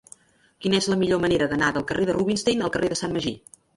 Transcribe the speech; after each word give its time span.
Quina 0.65 0.79
és 0.83 0.87
la 0.93 0.95
millor 1.01 1.21
manera 1.25 1.49
d'anar 1.51 1.69
del 1.75 1.85
carrer 1.93 2.07
de 2.11 2.17
Rubinstein 2.19 2.65
al 2.69 2.73
carrer 2.77 2.91
de 2.95 2.99
Sant 3.03 3.15
Magí? 3.19 3.37